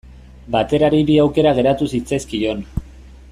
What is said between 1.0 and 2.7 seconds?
bi aukera geratu zitzaizkion.